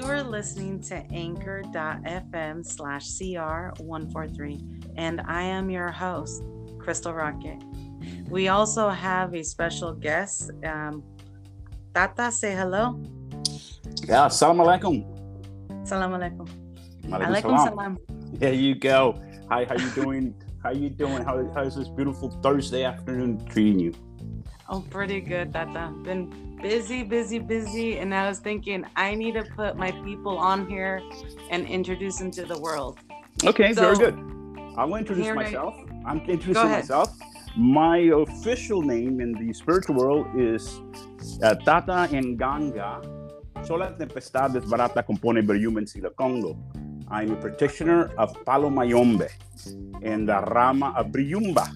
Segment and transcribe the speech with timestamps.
[0.00, 6.42] You are listening to anchor.fm slash CR143, and I am your host,
[6.78, 7.62] Crystal Rocket.
[8.30, 10.52] We also have a special guest.
[10.64, 11.04] Um,
[11.92, 12.98] Tata, say hello.
[14.08, 15.04] Yeah, salam alaikum.
[15.86, 16.48] Salam alaikum.
[17.04, 17.98] Alaikum salam.
[18.40, 19.20] There you go.
[19.50, 20.34] Hi, how you doing?
[20.62, 21.22] how you doing?
[21.24, 23.92] How, how's this beautiful Thursday afternoon treating you?
[24.70, 25.92] Oh, pretty good, Tata.
[26.04, 27.98] Been busy, busy, busy.
[27.98, 31.02] And I was thinking, I need to put my people on here
[31.50, 32.98] and introduce them to the world.
[33.44, 34.16] Okay, so, very good.
[34.76, 35.74] I will introduce myself.
[36.04, 37.16] I, I'm introducing myself.
[37.56, 40.80] My official name in the spiritual world is
[41.42, 43.02] uh, Tata Nganga.
[43.66, 46.56] Sola tempestad desbarata compone Beryumen Sila Congo.
[47.08, 49.26] I'm a practitioner of Palo Mayombe
[50.02, 51.68] and the Rama of Briumba.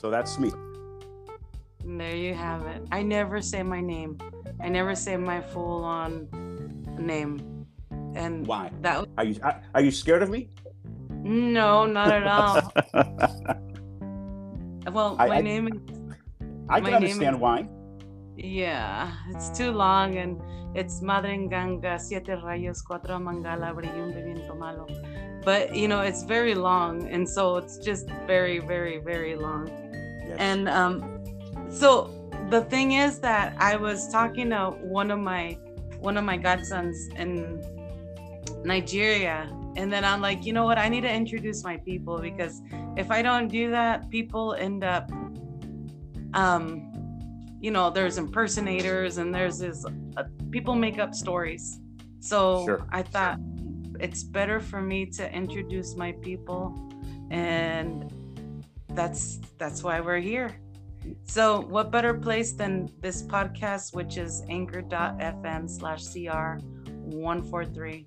[0.00, 0.52] So that's me.
[1.86, 2.82] There you have it.
[2.90, 4.18] I never say my name.
[4.60, 6.26] I never say my full on
[6.98, 7.64] name.
[8.16, 8.72] And why?
[8.80, 9.38] That are you
[9.72, 10.48] are you scared of me?
[11.22, 12.72] No, not at all.
[14.92, 15.78] well, I, my I, name is.
[16.68, 17.68] I can understand is, why.
[18.36, 20.40] Yeah, it's too long and
[20.74, 24.88] it's Madre Nganga, Siete Rayos, Cuatro Mangala, Brillum Viento Malo.
[25.44, 29.68] But you know, it's very long, and so it's just very, very, very long.
[30.26, 30.36] Yes.
[30.38, 31.15] And um,
[31.68, 32.12] so
[32.50, 35.58] the thing is that I was talking to one of my
[35.98, 37.62] one of my godsons in
[38.64, 40.78] Nigeria and then I'm like, you know what?
[40.78, 42.62] I need to introduce my people because
[42.96, 45.10] if I don't do that, people end up
[46.34, 46.92] um
[47.60, 51.80] you know, there's impersonators and there's this uh, people make up stories.
[52.20, 52.86] So sure.
[52.90, 53.38] I thought
[53.98, 56.74] it's better for me to introduce my people
[57.30, 58.12] and
[58.90, 60.60] that's that's why we're here.
[61.24, 66.58] So, what better place than this podcast, which is anchor.fm slash CR
[67.04, 68.06] 143.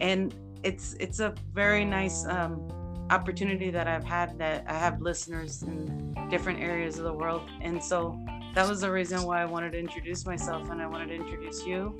[0.00, 2.68] And it's it's a very nice um,
[3.10, 7.42] opportunity that I've had that I have listeners in different areas of the world.
[7.60, 8.18] And so
[8.54, 11.64] that was the reason why I wanted to introduce myself and I wanted to introduce
[11.64, 11.98] you.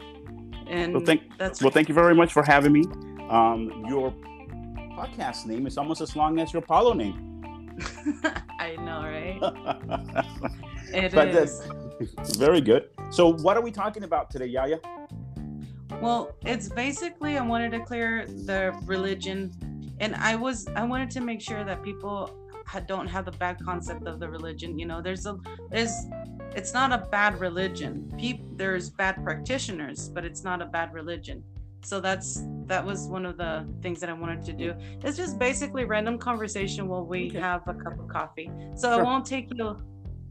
[0.66, 2.84] And well, thank, well, thank you very much for having me.
[3.30, 4.12] Um, your
[4.98, 7.37] podcast name is almost as long as your Palo name.
[8.58, 9.38] I know, right?
[10.94, 11.62] it but is.
[12.36, 12.90] very good.
[13.10, 14.78] So, what are we talking about today, Yaya?
[16.00, 19.52] Well, it's basically I wanted to clear the religion,
[20.00, 22.34] and I was I wanted to make sure that people
[22.86, 24.78] don't have the bad concept of the religion.
[24.78, 25.38] You know, there's a
[25.70, 25.94] there's
[26.54, 28.12] it's not a bad religion.
[28.18, 31.42] People there's bad practitioners, but it's not a bad religion
[31.82, 34.74] so that's that was one of the things that i wanted to do.
[35.02, 37.40] It's just basically random conversation while we okay.
[37.40, 38.50] have a cup of coffee.
[38.74, 39.00] So sure.
[39.00, 39.76] i won't take you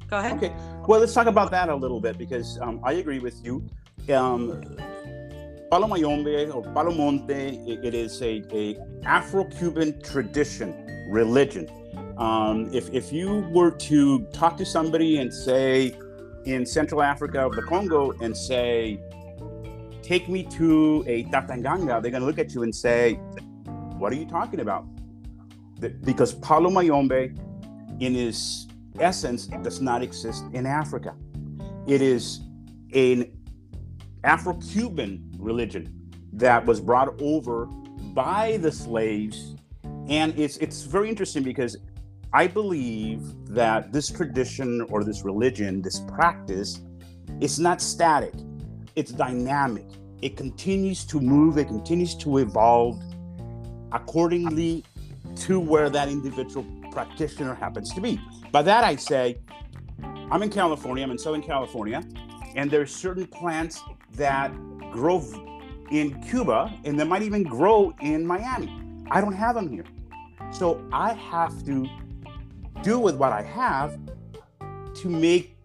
[0.10, 0.38] go ahead.
[0.38, 0.54] Okay.
[0.88, 3.68] Well let's talk about that a little bit because um, i agree with you.
[4.14, 4.78] Um,
[5.70, 7.34] palo mayombe or palo monte
[7.68, 10.74] it, it is a, a afro-cuban tradition
[11.10, 11.70] religion.
[12.18, 15.96] Um, if, if you were to talk to somebody and say
[16.46, 19.00] in central africa of the congo and say
[20.08, 23.16] take me to a Tatanganga, they're going to look at you and say,
[23.98, 24.88] What are you talking about?
[26.06, 27.36] Because Palo Mayombe,
[28.00, 28.68] in its
[29.00, 31.14] essence, does not exist in Africa.
[31.88, 32.40] It is
[32.94, 33.32] an
[34.24, 35.94] Afro Cuban religion
[36.34, 37.66] that was brought over
[38.14, 39.56] by the slaves.
[40.08, 41.76] And it's, it's very interesting because
[42.34, 46.80] I believe that this tradition or this religion, this practice,
[47.42, 48.34] is not static
[48.98, 49.86] it's dynamic.
[50.24, 53.00] It continues to move, it continues to evolve
[53.92, 54.84] accordingly
[55.36, 58.20] to where that individual practitioner happens to be.
[58.52, 59.38] By that, I say,
[60.32, 62.04] I'm in California, I'm in Southern California,
[62.56, 63.80] and there's certain plants
[64.14, 64.52] that
[64.92, 65.24] grow
[65.92, 68.74] in Cuba and that might even grow in Miami.
[69.12, 69.86] I don't have them here.
[70.52, 71.88] So I have to
[72.82, 74.00] do with what I have
[74.96, 75.57] to make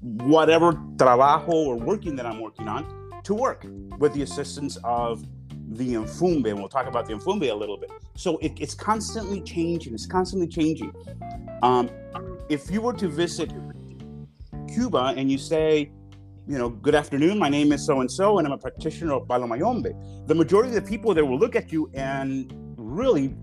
[0.00, 3.66] whatever trabajo or working that I'm working on to work
[3.98, 5.24] with the assistance of
[5.68, 6.48] the Mfumbe.
[6.48, 7.90] And we'll talk about the Mfumbe a little bit.
[8.16, 9.94] So it, it's constantly changing.
[9.94, 10.92] It's constantly changing.
[11.62, 11.90] Um,
[12.48, 13.52] if you were to visit
[14.72, 15.92] Cuba and you say,
[16.48, 19.28] you know, good afternoon, my name is so and so, and I'm a practitioner of
[19.28, 19.92] Palo Mayombe,
[20.26, 23.34] the majority of the people there will look at you and really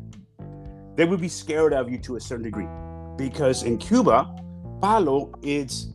[0.96, 2.68] they would be scared of you to a certain degree.
[3.16, 4.36] Because in Cuba,
[4.82, 5.94] Palo is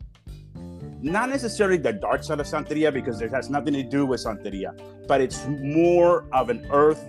[1.02, 4.78] not necessarily the dark side of Santeria because it has nothing to do with Santeria,
[5.06, 7.04] but it's more of an earth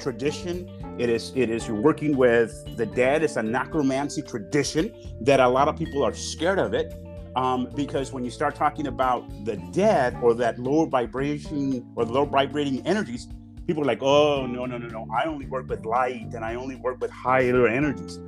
[0.00, 0.68] tradition.
[0.98, 3.22] It is it is working with the dead.
[3.22, 6.94] It's a necromancy tradition that a lot of people are scared of it.
[7.36, 12.24] Um, because when you start talking about the dead or that lower vibration or low
[12.24, 13.28] vibrating energies,
[13.66, 15.06] people are like, oh, no, no, no, no.
[15.14, 18.18] I only work with light and I only work with higher energies.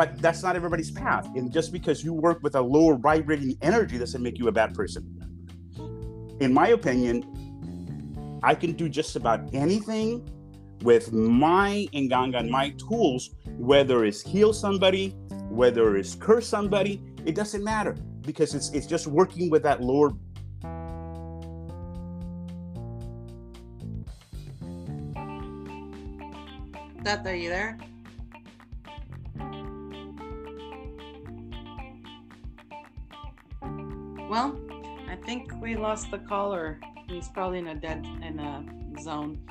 [0.00, 1.26] But that's not everybody's path.
[1.36, 4.72] And just because you work with a lower vibrating energy doesn't make you a bad
[4.72, 5.04] person.
[6.40, 10.26] In my opinion, I can do just about anything
[10.80, 15.10] with my Nganga and my tools, whether it's heal somebody,
[15.50, 17.92] whether it's curse somebody, it doesn't matter
[18.22, 20.12] because it's it's just working with that lower
[27.04, 27.76] Tata, are you there?
[34.30, 34.56] Well,
[35.08, 36.78] I think we lost the caller.
[37.08, 38.64] He's probably in a dead in a
[39.02, 39.42] zone.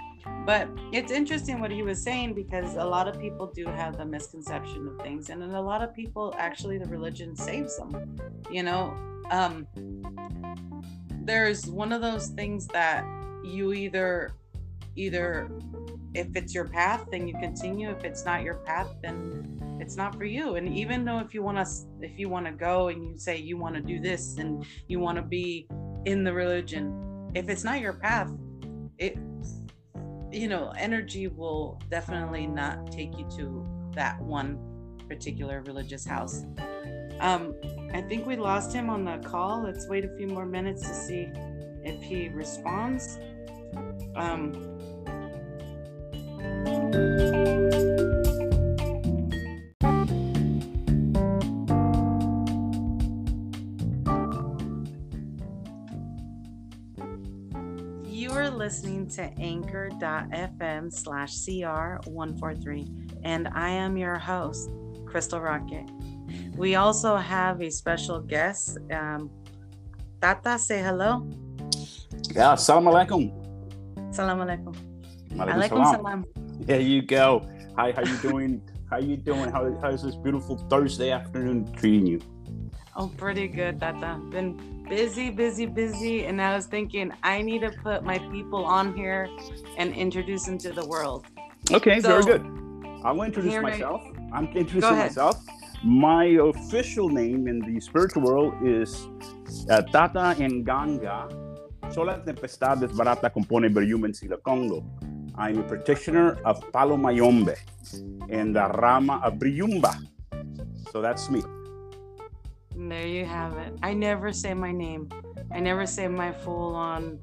[0.46, 4.06] But it's interesting what he was saying because a lot of people do have the
[4.06, 8.16] misconception of things, and a lot of people actually the religion saves them.
[8.50, 8.96] You know,
[9.32, 9.68] um,
[11.26, 13.04] there's one of those things that
[13.44, 14.32] you either
[14.96, 15.52] either
[16.14, 17.90] if it's your path then you continue.
[17.90, 20.56] If it's not your path then it's not for you.
[20.56, 21.72] And even though if you want to
[22.02, 25.00] if you want to go and you say you want to do this and you
[25.00, 25.68] want to be
[26.06, 28.32] in the religion if it's not your path
[28.98, 29.18] it
[30.32, 34.58] you know energy will definitely not take you to that one
[35.08, 36.46] particular religious house.
[37.20, 37.56] Um
[37.94, 39.64] i think we lost him on the call.
[39.64, 41.28] Let's wait a few more minutes to see
[41.84, 43.18] if he responds.
[44.16, 44.69] Um
[58.20, 64.70] You are listening to anchor.fm slash CR143, and I am your host,
[65.06, 65.90] Crystal Rocket.
[66.56, 68.78] We also have a special guest.
[68.92, 69.30] Um,
[70.22, 71.28] Tata, say hello.
[72.36, 73.32] Yeah, salam alaikum.
[74.14, 74.89] Salam alaikum.
[75.38, 76.26] Alaikum salam.
[76.62, 77.48] There you go.
[77.76, 78.62] Hi, how you doing?
[78.90, 79.52] how you doing?
[79.52, 82.20] How, how's this beautiful Thursday afternoon treating you?
[82.96, 84.20] Oh, pretty good, Tata.
[84.32, 86.26] Been busy, busy, busy.
[86.26, 89.30] And I was thinking, I need to put my people on here
[89.78, 91.26] and introduce them to the world.
[91.72, 92.44] Okay, very good.
[93.04, 94.02] I'll introduce here myself.
[94.34, 95.38] I'm introducing myself.
[95.84, 99.08] My official name in the spiritual world is
[99.70, 101.32] uh, Tata Nganga.
[101.94, 104.84] Sola tempestad desbarata compone Beryumen Sila Congo.
[105.40, 107.56] I'm a practitioner of Palo Mayombe
[108.30, 109.96] and the Rama of Briumba.
[110.92, 111.42] So that's me.
[112.76, 113.74] And there you have it.
[113.82, 115.10] I never say my name.
[115.52, 117.20] I never say my full on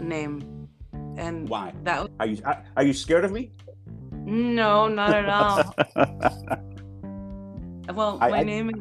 [0.00, 0.68] name.
[1.18, 1.74] And Why?
[1.82, 3.50] that Are you are, are you scared of me?
[4.24, 5.74] no, not at all.
[7.90, 8.78] Well, I- my I- name is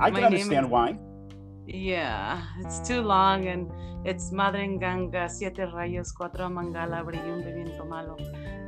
[0.00, 0.98] I can understand is- why.
[1.68, 3.70] Yeah, it's too long and
[4.08, 8.16] it's Madre Nganga, Siete Rayos, Cuatro Mangala, Brillante Viento Malo.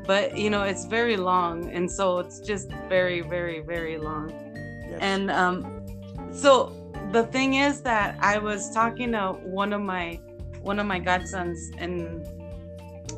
[0.07, 4.29] But you know, it's very long and so it's just very, very, very long.
[4.91, 4.99] Yes.
[5.01, 5.57] And um
[6.31, 6.77] so
[7.11, 9.33] the thing is that I was talking to
[9.63, 10.21] one of my
[10.61, 12.23] one of my godsons in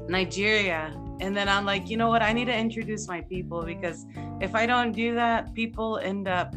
[0.09, 4.07] Nigeria and then I'm like, you know what, I need to introduce my people because
[4.41, 6.55] if I don't do that, people end up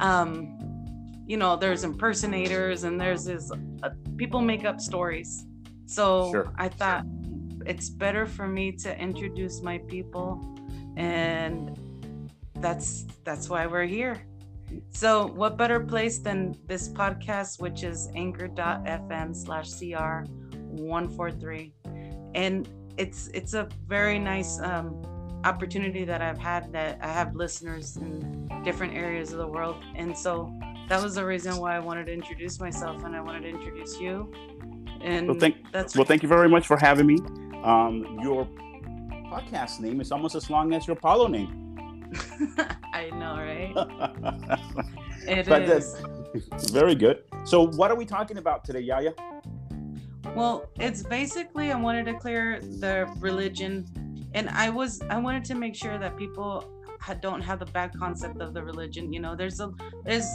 [0.00, 0.63] um
[1.26, 3.50] you know there's impersonators and there's this
[3.82, 5.46] uh, people make up stories.
[5.86, 6.52] So Sure.
[6.56, 7.04] i thought
[7.66, 10.28] it's better for me to introduce my people
[10.96, 11.78] and
[12.60, 14.16] that's that's why we're here.
[14.90, 20.24] So what better place than this podcast which is anchor.fm slash cr
[20.76, 21.72] 143
[22.34, 25.02] and it's it's a very nice um
[25.44, 29.76] opportunity that i've had that i have listeners in different areas of the world.
[29.94, 30.52] And so
[30.88, 33.98] that was the reason why i wanted to introduce myself and i wanted to introduce
[34.00, 34.32] you
[35.02, 37.18] and Well, thank- that's Well, thank you very much for having me.
[37.62, 38.46] Um, your
[39.30, 41.50] podcast name is almost as long as your Palo name.
[42.94, 43.74] i know right
[45.26, 45.48] It is.
[45.48, 47.22] But that's very good.
[47.44, 49.12] So, what are we talking about today, Yaya?
[50.34, 53.86] Well, it's basically I wanted to clear the religion,
[54.34, 56.64] and I was I wanted to make sure that people
[57.12, 59.12] don't have the bad concept of the religion.
[59.12, 59.70] You know, there's a
[60.06, 60.26] there's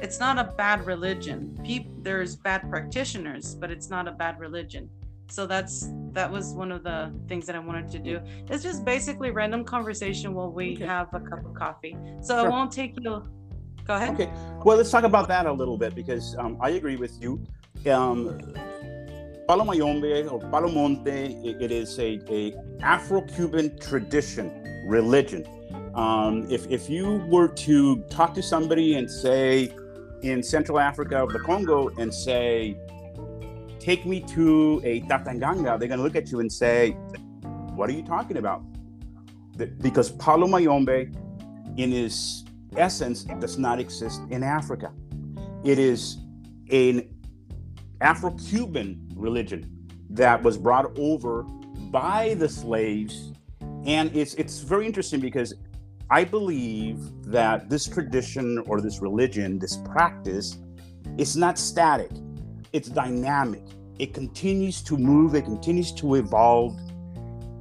[0.00, 1.58] it's not a bad religion.
[1.62, 4.88] People there's bad practitioners, but it's not a bad religion.
[5.28, 8.20] So that's that was one of the things that I wanted to do.
[8.48, 10.86] It's just basically random conversation while we Okay.
[10.86, 11.94] have a cup of coffee.
[12.22, 12.50] So I Sure.
[12.50, 13.22] won't take you.
[13.86, 14.10] Go ahead.
[14.14, 14.32] Okay.
[14.64, 17.42] Well, let's talk about that a little bit because um, I agree with you.
[17.90, 18.38] Um,
[19.46, 24.50] Palo Mayombe or Palo Monte, it, it is a, a Afro-Cuban tradition,
[24.88, 25.44] religion.
[25.96, 29.74] Um, if, if you were to talk to somebody and say,
[30.22, 32.76] in Central Africa of the Congo and say,
[33.78, 36.90] take me to a Tatanganga, they're going to look at you and say,
[37.74, 38.62] what are you talking about?
[39.80, 41.12] Because Palo Mayombe,
[41.76, 42.44] in his
[42.76, 44.92] essence, does not exist in Africa.
[45.64, 46.18] It is
[46.70, 47.08] an
[48.00, 51.42] Afro Cuban religion that was brought over
[51.90, 53.32] by the slaves.
[53.86, 55.54] And it's, it's very interesting because
[56.08, 60.56] I believe that this tradition or this religion, this practice,
[61.18, 62.10] it's not static,
[62.72, 63.64] it's dynamic.
[63.98, 66.78] It continues to move, it continues to evolve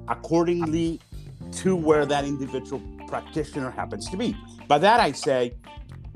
[0.08, 1.02] accordingly
[1.54, 4.38] to where that individual practitioner happens to be.
[4.68, 5.56] By that, I say,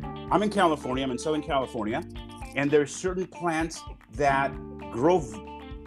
[0.04, 2.04] I'm in California, I'm in Southern California,
[2.56, 3.82] and there's certain plants
[4.14, 4.54] that
[4.92, 5.24] grow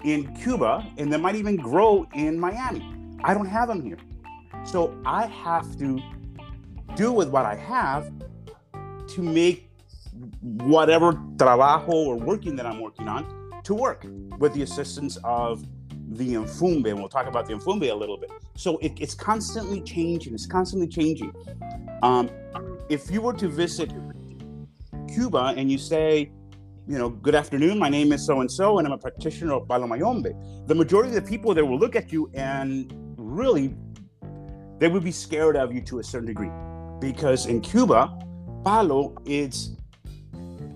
[0.02, 2.84] in Cuba and that might even grow in Miami.
[3.22, 3.98] I don't have them here.
[4.64, 6.00] So I have to
[6.96, 8.10] do with what I have
[9.08, 9.70] to make
[10.40, 14.06] whatever trabajo or working that I'm working on to work
[14.38, 15.64] with the assistance of
[16.10, 16.86] the Mfumbe.
[16.90, 18.30] And we'll talk about the Mfumbe a little bit.
[18.56, 20.34] So it, it's constantly changing.
[20.34, 21.32] It's constantly changing.
[22.02, 22.30] Um,
[22.88, 23.92] if you were to visit
[25.12, 26.30] Cuba and you say,
[26.88, 29.68] you know, good afternoon, my name is so and so, and I'm a practitioner of
[29.68, 30.32] Palo Mayombe,
[30.66, 33.74] the majority of the people there will look at you and really
[34.78, 36.50] they would be scared of you to a certain degree
[37.02, 38.16] because in Cuba,
[38.64, 39.76] palo is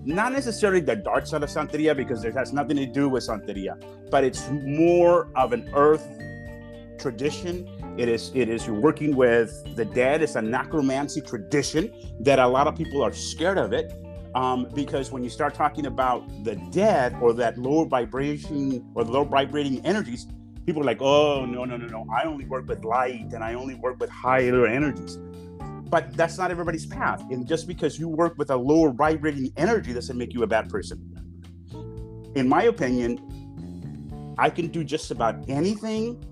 [0.03, 3.81] not necessarily the dark side of Santeria because it has nothing to do with Santeria,
[4.11, 6.05] but it's more of an earth
[6.99, 7.65] tradition.
[7.97, 10.21] It is it is working with the dead.
[10.21, 13.93] It's a necromancy tradition that a lot of people are scared of it.
[14.35, 19.11] Um, because when you start talking about the dead or that lower vibration or the
[19.11, 20.27] low vibrating energies,
[20.65, 22.05] people are like, oh no, no, no, no.
[22.13, 25.17] I only work with light and I only work with higher energies
[25.89, 27.23] but that's not everybody's path.
[27.31, 30.69] And just because you work with a lower vibrating energy doesn't make you a bad
[30.69, 30.97] person.
[32.35, 36.23] In my opinion, I can do just about anything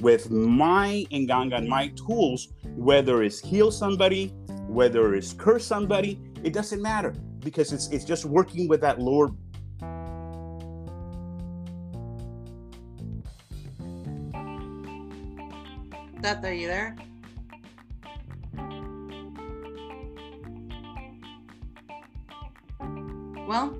[0.00, 4.28] with my Nganga and my tools, whether it's heal somebody,
[4.66, 9.28] whether it's curse somebody, it doesn't matter because it's it's just working with that lower
[16.22, 16.96] Tata are you there?
[23.50, 23.76] Well,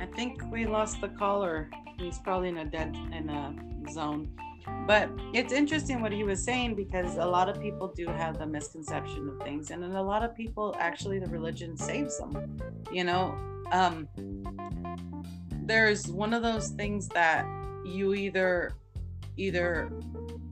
[0.00, 1.70] I think we lost the caller.
[1.96, 3.54] He's probably in a dead in a
[3.92, 4.36] zone.
[4.84, 8.46] But it's interesting what he was saying because a lot of people do have the
[8.46, 12.58] misconception of things, and then a lot of people actually the religion saves them.
[12.90, 13.36] You know,
[13.70, 14.08] um,
[15.66, 17.46] there's one of those things that
[17.84, 18.72] you either
[19.36, 19.92] either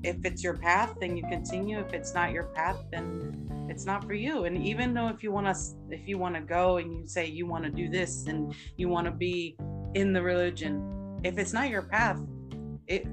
[0.03, 1.79] if it's your path then you continue.
[1.81, 4.45] If it's not your path then it's not for you.
[4.45, 7.27] And even though if you want to if you want to go and you say
[7.27, 9.57] you want to do this and you want to be
[9.95, 12.21] in the religion if it's not your path
[12.87, 13.07] it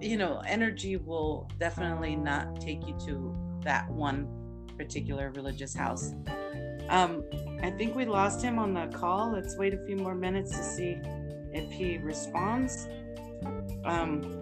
[0.00, 4.26] you know energy will definitely not take you to that one
[4.76, 6.14] particular religious house.
[6.88, 7.24] Um
[7.62, 9.32] i think we lost him on the call.
[9.32, 10.98] Let's wait a few more minutes to see
[11.52, 12.88] if he responds.
[13.84, 14.39] Um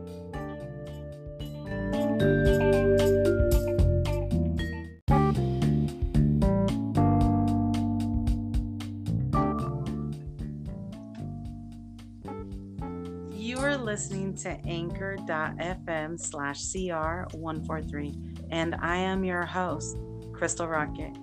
[13.48, 19.96] you are listening to anchor.fm slash CR143, and I am your host,
[20.32, 21.16] Crystal Rocket.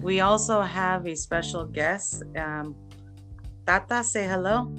[0.00, 2.22] We also have a special guest.
[2.36, 2.74] Um,
[3.66, 4.72] Tata, say hello.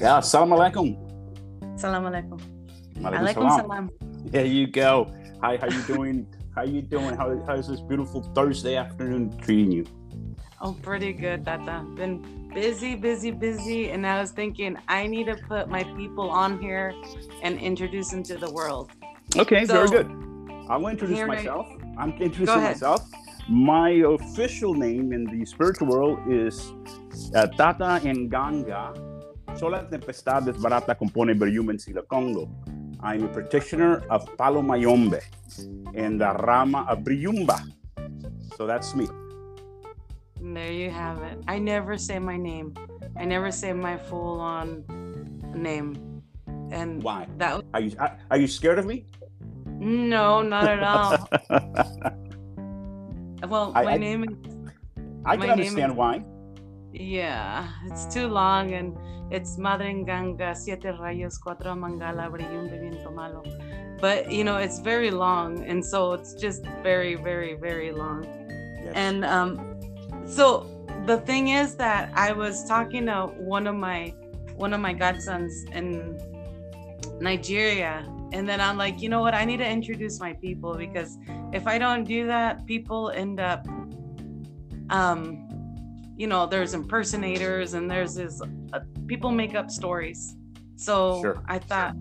[0.00, 0.98] Yeah, salam alaikum.
[1.78, 2.55] Salam alaikum.
[3.02, 3.90] Alaikum salam.
[4.26, 5.12] There you go.
[5.40, 6.26] Hi, how you doing?
[6.56, 7.14] how you doing?
[7.14, 9.84] How, how's this beautiful Thursday afternoon treating you?
[10.60, 11.84] Oh, pretty good, Tata.
[11.94, 13.90] Been busy, busy, busy.
[13.90, 16.94] And I was thinking, I need to put my people on here
[17.42, 18.90] and introduce them to the world.
[19.36, 20.08] Okay, so, very good.
[20.70, 21.66] I will introduce myself.
[21.98, 22.02] I...
[22.02, 23.06] I'm introducing myself.
[23.48, 26.72] My official name in the spiritual world is
[27.34, 28.96] uh, Tata Nganga.
[29.58, 32.48] Sola tempestad desbarata compone Briumen Sila Congo.
[33.06, 35.20] I'm a practitioner of Palo Mayombe
[35.94, 37.62] and the Rama of Briumba.
[38.56, 39.06] So that's me.
[40.42, 41.38] There you have it.
[41.46, 42.74] I never say my name.
[43.16, 44.82] I never say my full on
[45.54, 46.20] name.
[46.72, 47.28] And why?
[47.38, 47.94] That are you
[48.28, 49.06] are you scared of me?
[49.78, 51.28] No, not at all.
[53.48, 54.30] well, my I, name is.
[55.24, 56.24] I can understand is, why.
[56.98, 58.96] Yeah, it's too long and
[59.30, 63.42] it's Madre Nganga, Siete Rayos, Cuatro Mangala, Brillum Viento Malo.
[64.00, 65.62] But, you know, it's very long.
[65.64, 68.24] And so it's just very, very, very long.
[68.82, 68.92] Yes.
[68.94, 69.78] And um,
[70.24, 70.66] so
[71.04, 74.14] the thing is that I was talking to one of my
[74.54, 76.18] one of my godsons in
[77.20, 79.34] Nigeria and then I'm like, you know what?
[79.34, 81.18] I need to introduce my people because
[81.52, 83.66] if I don't do that, people end up
[84.88, 85.45] um
[86.16, 88.40] you know, there's impersonators and there's this
[88.72, 90.36] uh, people make up stories.
[90.76, 91.42] So sure.
[91.46, 91.94] I thought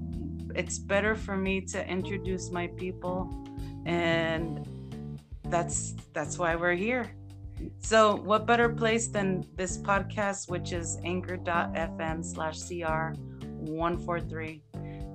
[0.56, 3.46] it's better for me to introduce my people
[3.86, 4.68] and
[5.46, 7.16] that's that's why we're here.
[7.80, 13.18] So, what better place than this podcast, which is anchor.fm slash CR
[13.60, 14.64] 143.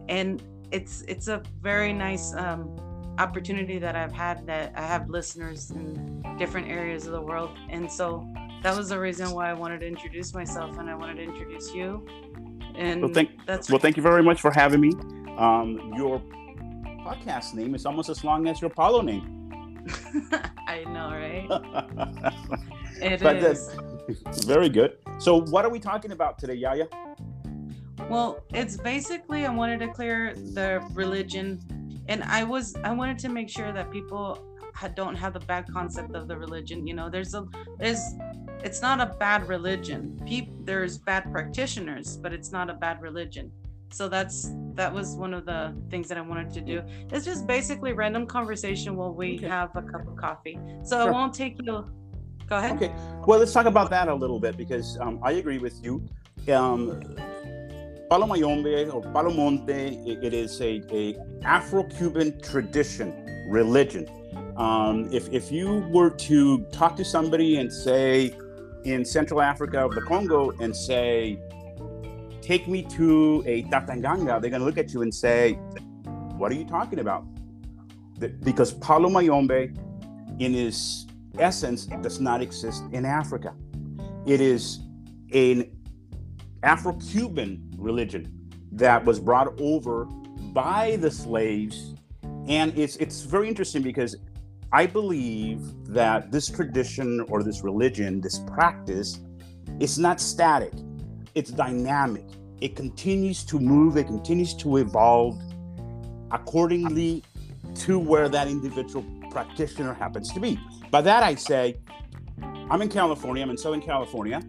[0.09, 2.77] And it's it's a very nice um,
[3.19, 7.51] opportunity that I've had that I have listeners in different areas of the world.
[7.69, 8.27] And so
[8.63, 11.73] that was the reason why I wanted to introduce myself and I wanted to introduce
[11.73, 12.07] you.
[12.75, 14.93] And well, thank, that's well, thank you very much for having me.
[15.39, 16.21] Um, your
[17.01, 19.83] podcast name is almost as long as your Palo name.
[20.67, 21.47] I know, right?
[23.03, 23.75] it but is.
[24.45, 24.99] very good.
[25.19, 26.87] So, what are we talking about today, Yaya?
[28.09, 31.61] Well, it's basically I wanted to clear the religion,
[32.09, 34.39] and I was I wanted to make sure that people
[34.95, 36.87] don't have the bad concept of the religion.
[36.87, 37.47] You know, there's a
[37.79, 38.15] there's
[38.65, 40.21] it's not a bad religion.
[40.27, 43.51] People there's bad practitioners, but it's not a bad religion
[43.93, 46.83] so that's that was one of the things that I wanted to do.
[47.11, 49.49] It's just basically random conversation while we okay.
[49.49, 50.59] have a cup of coffee.
[50.85, 51.09] So sure.
[51.09, 51.85] I won't take you.
[52.49, 52.77] Go ahead.
[52.77, 52.93] Okay.
[53.27, 56.05] Well, let's talk about that a little bit because um, I agree with you.
[56.53, 57.01] Um,
[58.09, 64.09] Palo Mayombe or Palo Monte, it, it is a, a Afro-Cuban tradition, religion.
[64.57, 68.37] Um, if, if you were to talk to somebody and say
[68.85, 71.39] in Central Africa or the Congo and say,
[72.41, 75.53] take me to a Tatanganga, they're going to look at you and say,
[76.37, 77.25] What are you talking about?
[78.43, 79.73] Because Palo Mayombe,
[80.39, 81.07] in its
[81.39, 83.55] essence, does not exist in Africa.
[84.27, 84.81] It is
[85.33, 85.71] an
[86.63, 90.05] Afro Cuban religion that was brought over
[90.53, 91.95] by the slaves.
[92.49, 94.17] And it's, it's very interesting because
[94.73, 95.61] I believe
[95.93, 99.21] that this tradition or this religion, this practice,
[99.79, 100.73] is not static
[101.35, 102.25] it's dynamic.
[102.61, 105.41] It continues to move, it continues to evolve
[106.31, 107.23] accordingly
[107.77, 110.59] to where that individual practitioner happens to be.
[110.91, 111.79] By that I say,
[112.71, 114.43] I'm in California, I'm in Southern California,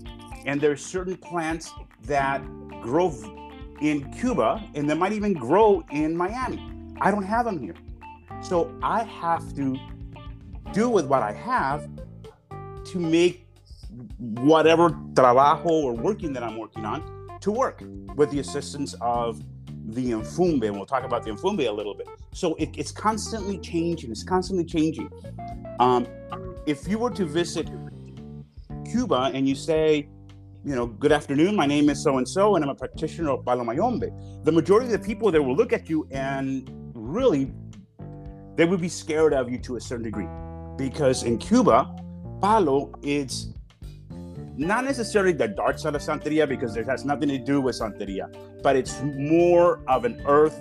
[0.46, 1.72] and there's certain plants
[2.04, 2.42] that
[2.82, 3.14] grow
[3.80, 6.68] in Cuba and they might even grow in Miami.
[7.00, 7.76] I don't have them here.
[8.42, 9.78] So I have to
[10.74, 11.88] do with what I have
[12.86, 13.48] to make
[14.18, 17.84] whatever trabajo or working that I'm working on to work
[18.16, 19.42] with the assistance of
[19.88, 20.64] the Mfumbe.
[20.66, 22.08] And we'll talk about the Mfumbe a little bit.
[22.34, 24.12] So it, it's constantly changing.
[24.12, 25.10] It's constantly changing.
[25.80, 26.08] Um,
[26.66, 27.70] if you were to visit
[28.90, 30.08] Cuba and you say,
[30.64, 33.44] you know, good afternoon, my name is so and so, and I'm a practitioner of
[33.44, 34.12] Palo Mayombe,
[34.44, 37.52] the majority of the people there will look at you and really
[38.56, 40.28] they would be scared of you to a certain degree.
[40.82, 41.96] Because in Cuba,
[42.42, 43.54] Palo is
[44.58, 48.36] not necessarily the dark side of Santeria because it has nothing to do with Santeria,
[48.64, 50.60] but it's more of an earth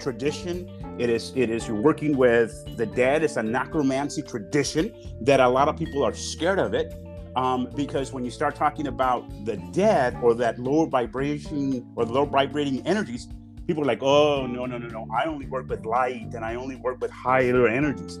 [0.00, 0.68] tradition.
[0.98, 3.22] It is it is working with the dead.
[3.22, 6.92] It's a necromancy tradition that a lot of people are scared of it.
[7.36, 12.12] Um, because when you start talking about the dead or that lower vibration or the
[12.12, 13.28] lower vibrating energies,
[13.68, 15.06] people are like, oh no, no, no, no.
[15.16, 18.18] I only work with light and I only work with higher energies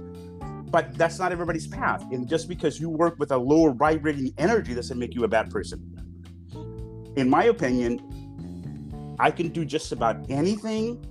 [0.70, 2.02] but that's not everybody's path.
[2.12, 5.50] And just because you work with a lower vibrating energy doesn't make you a bad
[5.50, 5.78] person.
[7.16, 11.04] In my opinion, I can do just about anything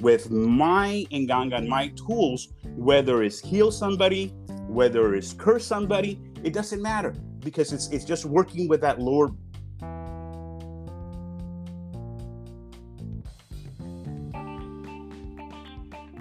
[0.00, 4.28] with my Nganga and my tools, whether it's heal somebody,
[4.66, 9.30] whether it's curse somebody, it doesn't matter because it's it's just working with that lower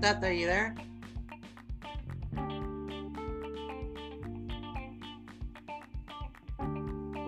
[0.02, 0.76] Tata are you there?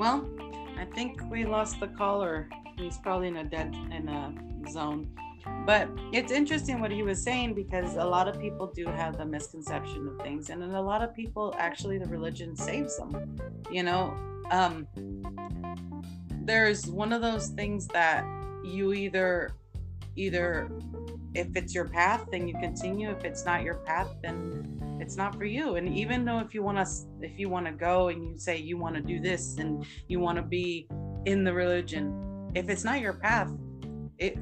[0.03, 0.29] Well,
[0.77, 2.49] I think we lost the caller.
[2.77, 4.33] He's probably in a dead in a
[4.69, 5.07] zone.
[5.65, 9.25] But it's interesting what he was saying because a lot of people do have the
[9.25, 13.37] misconception of things, and a lot of people actually the religion saves them.
[13.71, 14.13] You know,
[14.51, 14.89] um,
[16.41, 18.25] there's one of those things that
[18.61, 19.55] you either
[20.17, 20.69] either
[21.35, 25.35] if it's your path then you continue if it's not your path then it's not
[25.35, 26.85] for you and even though if you want to
[27.21, 30.19] if you want to go and you say you want to do this and you
[30.19, 30.87] want to be
[31.25, 33.51] in the religion if it's not your path
[34.17, 34.37] it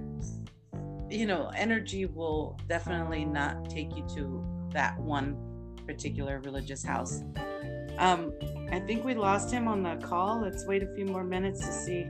[1.10, 5.36] you know energy will definitely not take you to that one
[5.86, 7.24] particular religious house
[7.98, 8.34] Um,
[8.72, 10.42] I think we lost him on the call.
[10.42, 12.08] Let's wait a few more minutes to see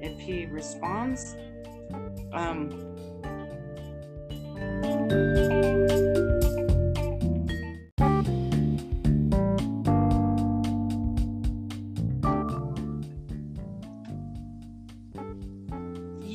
[0.00, 1.36] if he responds.
[2.32, 2.89] Um,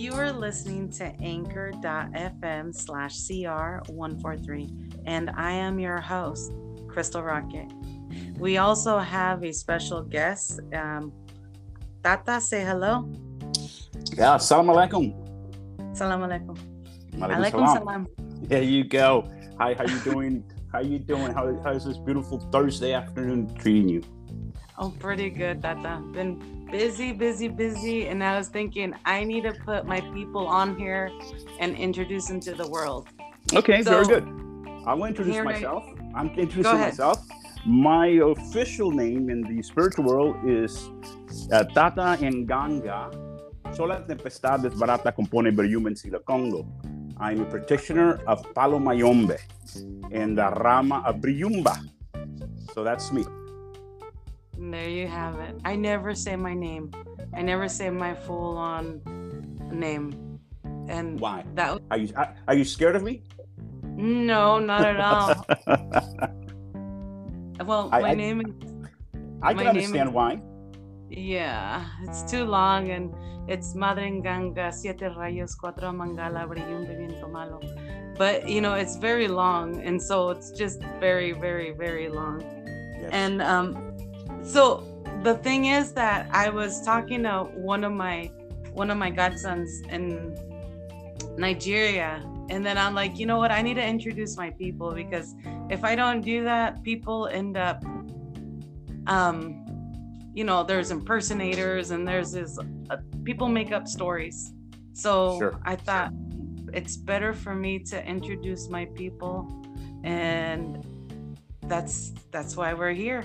[0.05, 6.53] you are listening to anchor.fm slash CR143, and I am your host,
[6.87, 7.71] Crystal Rocket.
[8.37, 10.61] We also have a special guest.
[10.73, 11.11] Um,
[12.03, 13.09] Tata, say hello.
[14.15, 15.11] Yeah, salam alaikum.
[15.97, 16.55] Salam alaikum.
[17.19, 17.77] Alaikum salam.
[17.77, 18.07] salam.
[18.47, 19.27] There you go.
[19.57, 20.43] Hi, how you doing?
[20.75, 21.31] how you doing?
[21.31, 24.03] How, how's this beautiful Thursday afternoon treating you?
[24.77, 26.03] Oh, pretty good, Tata.
[26.11, 28.07] Been busy, busy, busy.
[28.07, 31.11] And I was thinking, I need to put my people on here
[31.61, 33.07] and introduce them to the world.
[33.53, 34.27] Okay, very good.
[34.85, 35.83] I will introduce here I- myself.
[36.13, 37.23] I'm introducing myself.
[37.65, 40.89] My official name in the spiritual world is
[41.51, 43.15] uh, Tata Nganga.
[43.73, 46.67] Sola tempestad desbarata compone Briumen Sila Congo.
[47.17, 49.37] I'm a practitioner of Palo Mayombe
[50.11, 51.75] and the Rama of Briumba.
[52.73, 53.23] So that's me.
[54.57, 55.55] And there you have it.
[55.63, 56.91] I never say my name.
[57.33, 59.01] I never say my full on
[59.71, 60.39] name.
[60.87, 61.43] And Why?
[61.55, 63.23] that was, Are you are, are you scared of me?
[63.95, 65.45] no, not at all.
[67.65, 68.51] Well, I- my I- name is
[69.41, 70.41] I can understand is- why.
[71.15, 73.13] Yeah, it's too long and
[73.47, 77.61] it's Madre Nganga, Siete Rayos, Cuatro Mangala, Brillumbe, Viento Malo.
[78.17, 79.81] But, you know, it's very long.
[79.81, 82.41] And so it's just very, very, very long.
[82.99, 83.09] Yes.
[83.13, 83.95] And um,
[84.43, 84.83] so
[85.23, 88.31] the thing is that I was talking to one of my
[88.73, 90.35] one of my godsons in
[91.37, 93.49] Nigeria, and then I'm like, you know what?
[93.49, 95.33] I need to introduce my people because
[95.69, 97.83] if I don't do that, people end up,
[99.07, 99.64] um,
[100.35, 104.53] you know, there's impersonators and there's this uh, people make up stories.
[104.93, 105.59] So Sure.
[105.63, 106.11] I thought
[106.73, 109.47] it's better for me to introduce my people,
[110.03, 110.85] and
[111.67, 113.23] that's that's why we're here.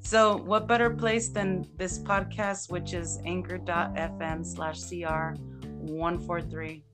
[0.00, 5.34] So, what better place than this podcast, which is anchor.fm slash CR
[5.80, 6.84] 143.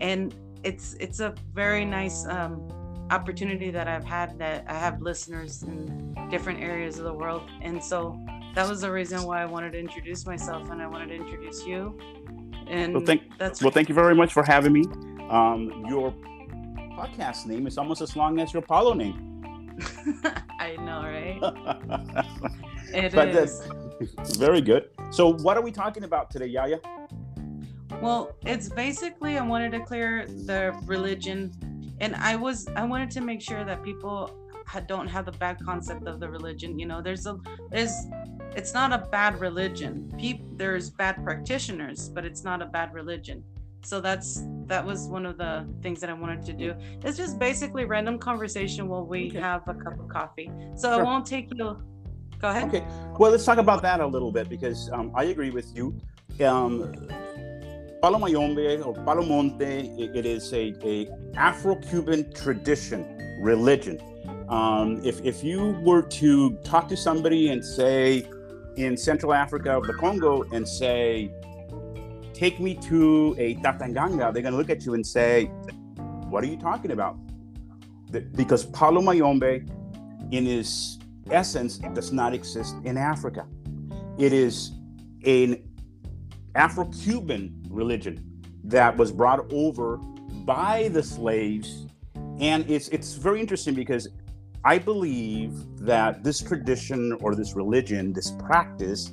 [0.00, 2.68] And it's it's a very nice um,
[3.10, 7.42] opportunity that I've had that I have listeners in different areas of the world.
[7.60, 8.18] And so
[8.54, 11.66] that was the reason why I wanted to introduce myself and I wanted to introduce
[11.66, 11.98] you.
[12.66, 14.84] And Well, thank- Well, thank you very much for having me.
[15.28, 16.12] Um, your
[16.98, 19.16] podcast name is almost as long as your Palo name.
[20.60, 22.24] I know, right?
[22.92, 23.66] It But is.
[24.38, 24.90] very good.
[25.10, 26.78] So, what are we talking about today, Yaya?
[28.00, 31.50] Well, it's basically I wanted to clear the religion,
[32.00, 34.30] and I was I wanted to make sure that people
[34.86, 36.78] don't have the bad concept of the religion.
[36.78, 37.36] You know, there's a
[37.70, 37.94] there's
[38.56, 40.12] it's not a bad religion.
[40.18, 43.42] People there's bad practitioners, but it's not a bad religion.
[43.84, 46.74] So that's that was one of the things that I wanted to do.
[47.02, 49.40] It's just basically random conversation while we Okay.
[49.40, 50.50] have a cup of coffee.
[50.76, 51.04] So I Sure.
[51.04, 51.76] won't take you.
[52.40, 52.64] Go ahead.
[52.68, 52.84] Okay.
[53.18, 55.94] Well, let's talk about that a little bit because um, I agree with you.
[56.44, 57.08] Um,
[58.02, 63.00] Palo Mayombe or Palo Monte, it is a, a Afro-Cuban tradition,
[63.40, 63.98] religion.
[64.48, 68.28] Um, if, if you were to talk to somebody and say
[68.76, 71.30] in Central Africa of the Congo and say,
[72.32, 75.44] take me to a Tatanganga, they're going to look at you and say,
[76.28, 77.16] what are you talking about?
[78.36, 79.64] Because Palo Mayombe,
[80.30, 80.98] in its
[81.30, 83.46] essence, does not exist in Africa.
[84.18, 84.72] It is
[85.24, 85.62] an
[86.54, 89.96] Afro Cuban religion that was brought over
[90.44, 91.86] by the slaves.
[92.40, 94.08] And it's, it's very interesting because
[94.66, 95.52] I believe
[95.84, 99.12] that this tradition or this religion, this practice,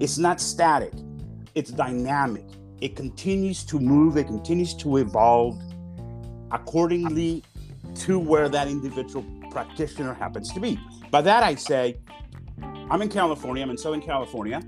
[0.00, 0.92] is not static,
[1.54, 2.44] it's dynamic.
[2.82, 5.58] It continues to move, it continues to evolve
[6.50, 7.42] accordingly
[7.94, 10.78] to where that individual practitioner happens to be.
[11.10, 11.96] By that, I say,
[12.90, 14.60] I'm in California, I'm in Southern California,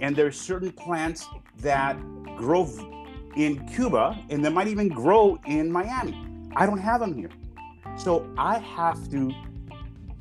[0.00, 1.96] and there's certain plants that
[2.36, 2.68] grow
[3.36, 6.20] in Cuba and they might even grow in Miami.
[6.56, 7.30] I don't have them here.
[7.96, 9.32] So I have to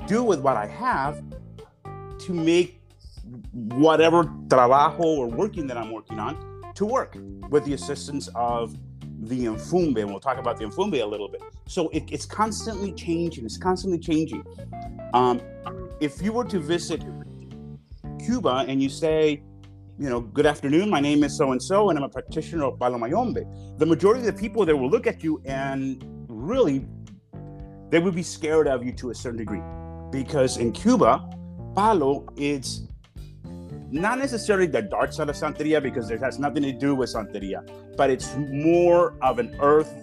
[0.08, 1.22] do with what I have
[2.20, 2.82] to make
[3.52, 7.18] whatever trabajo or working that I'm working on to work
[7.50, 8.76] with the assistance of
[9.20, 10.00] the Mfumbe.
[10.00, 11.42] And we'll talk about the Mfumbe a little bit.
[11.68, 13.46] So it, it's constantly changing.
[13.46, 14.44] It's constantly changing.
[15.14, 15.42] Um,
[16.00, 17.04] if you were to visit
[18.24, 19.42] Cuba and you say,
[20.00, 22.80] you know, good afternoon, my name is so and so, and I'm a practitioner of
[22.80, 23.44] Palo Mayombe,
[23.78, 26.86] the majority of the people there will look at you and really
[27.90, 29.62] they would be scared of you to a certain degree.
[30.12, 31.30] Because in Cuba,
[31.76, 32.88] palo is
[33.92, 37.66] not necessarily the dark side of Santeria because it has nothing to do with Santeria,
[37.96, 39.94] but it's more of an earth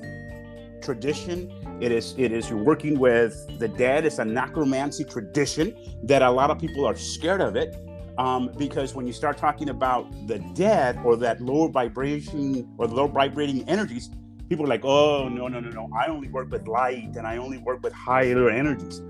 [0.82, 1.50] tradition.
[1.80, 4.04] It is it is working with the dead.
[4.04, 7.76] It's a necromancy tradition that a lot of people are scared of it.
[8.16, 12.94] Um, because when you start talking about the dead or that lower vibration or the
[12.94, 14.08] lower vibrating energies,
[14.48, 15.90] people are like, oh no, no, no, no.
[15.98, 19.02] I only work with light and I only work with higher energies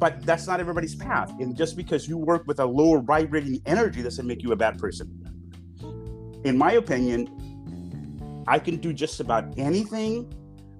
[0.00, 1.30] but that's not everybody's path.
[1.40, 4.78] And just because you work with a lower vibrating energy doesn't make you a bad
[4.78, 5.06] person.
[6.44, 7.28] In my opinion,
[8.48, 10.32] I can do just about anything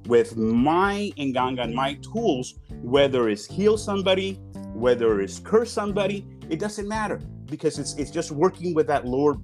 [0.07, 4.41] with my Nganga and my tools, whether it's heal somebody,
[4.73, 9.37] whether it's curse somebody, it doesn't matter because it's it's just working with that lower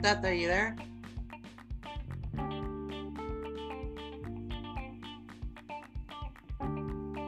[0.00, 0.76] Tata are you there?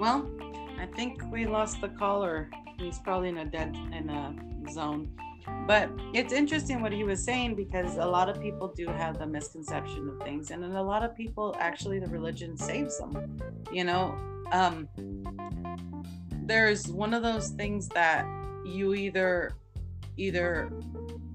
[0.07, 0.31] Well,
[0.79, 2.49] I think we lost the caller.
[2.79, 4.37] He's probably in a dead in a
[4.71, 5.11] zone.
[5.67, 9.27] But it's interesting what he was saying because a lot of people do have the
[9.27, 13.37] misconception of things, and a lot of people actually the religion saves them.
[13.73, 14.15] You know,
[14.53, 14.89] um,
[16.45, 18.25] there's one of those things that
[18.65, 19.57] you either
[20.17, 20.71] either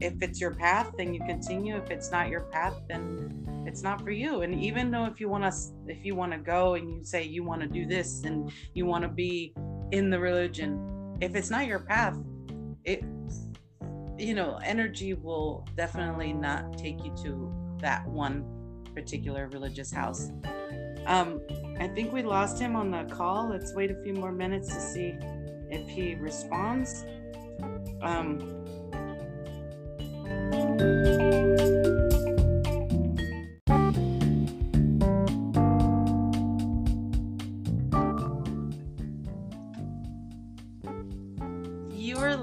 [0.01, 1.77] if it's your path then you continue.
[1.77, 4.41] If it's not your path then it's not for you.
[4.41, 5.53] And even though if you want to
[5.87, 8.85] if you want to go and you say you want to do this and you
[8.85, 9.53] want to be
[9.91, 12.17] in the religion if it's not your path
[12.85, 13.03] it
[14.17, 18.45] you know energy will definitely not take you to that one
[18.93, 20.31] particular religious house.
[21.05, 21.41] Um
[21.79, 23.49] i think we lost him on the call.
[23.49, 25.15] Let's wait a few more minutes to see
[25.69, 27.05] if he responds.
[28.01, 28.39] Um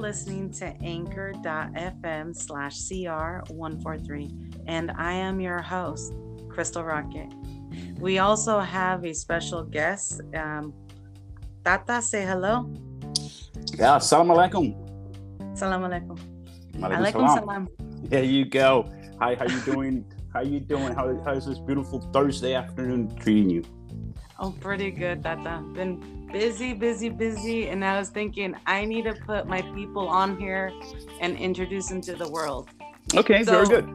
[0.08, 6.14] listening to anchor.fm slash CR143, and I am your host,
[6.48, 7.28] Crystal Rocket.
[8.00, 10.22] We also have a special guest.
[10.34, 10.72] Um,
[11.62, 12.72] Tata, say hello.
[13.76, 14.72] Yeah, salam alaikum.
[15.58, 16.18] Salam alaikum.
[16.80, 17.68] Alaikum salam.
[18.04, 18.90] There you go.
[19.20, 20.04] Hi, how you doing?
[20.32, 20.94] how you doing?
[20.94, 23.64] How, how's this beautiful Thursday afternoon treating you?
[24.38, 25.64] Oh, pretty good, Tata.
[25.74, 27.68] Been busy, busy, busy.
[27.68, 30.72] And I was thinking, I need to put my people on here
[31.20, 32.68] and introduce them to the world.
[33.16, 33.88] Okay, so, very good.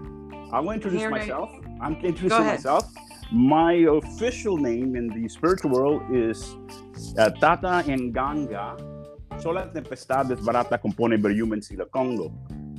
[0.51, 1.49] I will introduce myself.
[1.79, 1.85] I...
[1.85, 2.91] I'm introducing myself.
[3.31, 6.55] My official name in the spiritual world is
[7.17, 8.75] uh, Tata Nganga.
[9.41, 12.31] Sola tempestad desbarata compone per Berium Sila Congo.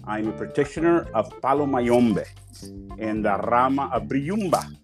[0.07, 2.25] I'm a practitioner of Palo Mayombe
[2.99, 4.77] and the Rama of Briumba.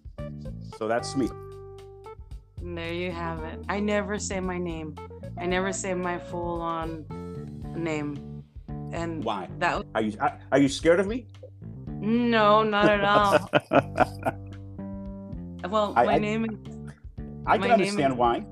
[0.77, 1.29] So that's me.
[2.61, 3.59] There you have it.
[3.69, 4.95] I never say my name.
[5.37, 7.05] I never say my full on
[7.75, 8.43] name.
[8.93, 9.47] And why?
[9.59, 10.17] That are you
[10.51, 11.27] are you scared of me?
[11.87, 13.49] No, not at all.
[15.69, 16.57] well, I, my I, name is.
[17.45, 18.45] I can understand is, why.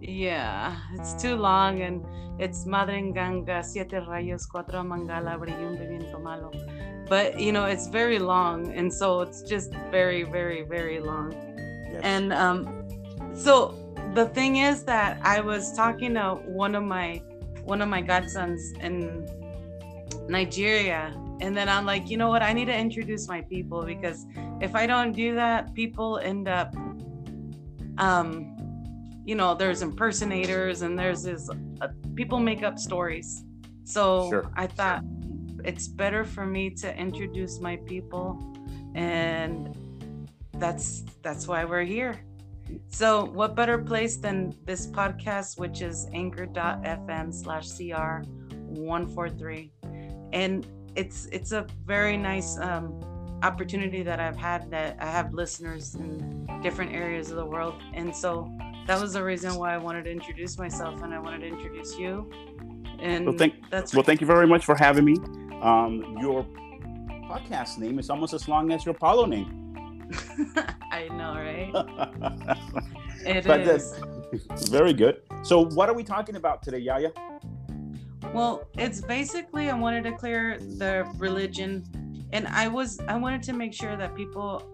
[0.00, 2.04] Yeah, it's too long and
[2.38, 6.50] it's Madre Nganga, Siete Rayos, Cuatro Mangala, Brillum Viento Malo.
[7.08, 11.32] But you know, it's very long, and so it's just very, very, very long.
[11.90, 12.00] Yes.
[12.02, 12.86] And um,
[13.34, 13.74] so
[14.14, 17.22] the thing is that I was talking to one of my
[17.64, 19.28] one of my godsons in
[20.28, 22.42] Nigeria and then I'm like, you know what?
[22.42, 24.26] I need to introduce my people because
[24.60, 26.74] if I don't do that, people end up
[27.98, 28.56] um
[29.28, 31.50] you know, there's impersonators and there's this
[31.82, 33.44] uh, people make up stories.
[33.84, 34.50] So sure.
[34.56, 35.02] I thought
[35.66, 38.38] it's better for me to introduce my people
[38.94, 39.76] and
[40.54, 42.18] that's that's why we're here.
[42.88, 49.70] So, what better place than this podcast, which is anchor.fm slash CR143.
[50.32, 52.98] And it's it's a very nice um,
[53.42, 57.74] opportunity that I've had that I have listeners in different areas of the world.
[57.92, 58.50] And so
[58.88, 61.98] that was the reason why I wanted to introduce myself and I wanted to introduce
[61.98, 62.30] you.
[62.98, 65.14] And well, thank, well, thank you very much for having me.
[65.60, 66.42] Um, your
[67.28, 70.08] podcast name is almost as long as your Palo name.
[70.90, 71.70] I know, right?
[73.26, 74.00] it but is.
[74.70, 75.20] very good.
[75.42, 77.10] So, what are we talking about today, Yaya?
[78.32, 81.84] Well, it's basically I wanted to clear the religion,
[82.32, 84.66] and I was I wanted to make sure that people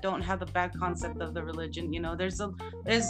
[0.00, 1.92] don't have the bad concept of the religion.
[1.92, 2.52] You know, there's a
[2.84, 3.08] there's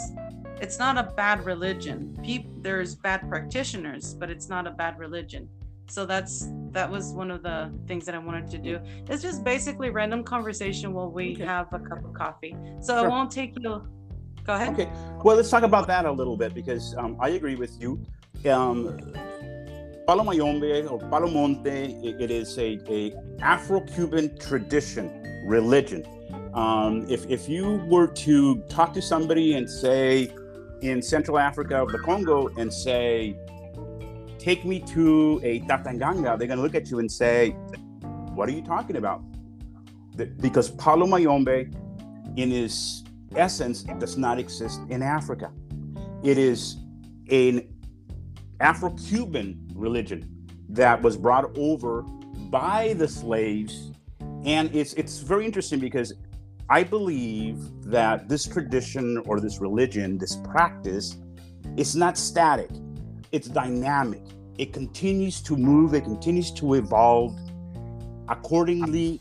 [0.61, 2.17] it's not a bad religion.
[2.23, 5.49] People there's bad practitioners, but it's not a bad religion
[5.87, 9.43] so that's that was one of the things that i wanted to do it's just
[9.43, 11.43] basically random conversation while we okay.
[11.43, 13.05] have a cup of coffee so sure.
[13.05, 13.83] i won't take you
[14.45, 14.73] Go ahead.
[14.73, 14.89] Okay.
[15.23, 18.01] Well, let's talk about that a little bit because um, I agree with you.
[18.49, 19.13] Um,
[20.07, 26.05] Palo Mayombe or Palo Monte, it, it is a, a Afro-Cuban tradition, religion.
[26.53, 30.33] Um, if, if you were to talk to somebody and say
[30.81, 33.35] in Central Africa or the Congo and say,
[34.39, 37.51] take me to a Tatanganga, they're going to look at you and say,
[38.33, 39.23] what are you talking about?
[40.41, 41.71] Because Palo Mayombe,
[42.37, 43.03] in his
[43.35, 45.51] essence, does not exist in Africa.
[46.23, 46.77] It is
[47.29, 47.67] an
[48.59, 52.01] Afro Cuban religion that was brought over
[52.49, 53.91] by the slaves.
[54.45, 56.13] And it's, it's very interesting because
[56.71, 61.17] I believe that this tradition or this religion, this practice,
[61.75, 62.69] is not static,
[63.33, 64.21] it's dynamic.
[64.57, 67.37] It continues to move, it continues to evolve
[68.29, 69.19] accordingly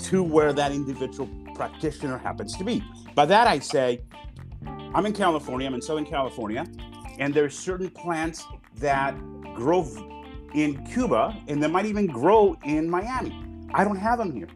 [0.00, 2.82] to where that individual practitioner happens to be.
[3.14, 4.00] By that, I say,
[4.66, 6.66] I'm in California, I'm in Southern California,
[7.20, 8.44] and there's certain plants
[8.78, 9.16] that
[9.54, 9.86] grow
[10.52, 13.40] in Cuba and they might even grow in Miami.
[13.72, 14.48] I don't have them here.